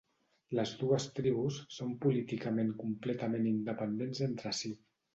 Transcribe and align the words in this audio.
Les 0.59 0.71
dues 0.79 1.05
tribus 1.19 1.59
són 1.77 1.93
políticament 2.07 2.75
completament 2.83 3.49
independents 3.55 4.27
entre 4.33 4.59
si. 4.65 4.79